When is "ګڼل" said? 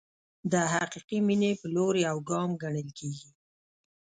2.61-2.89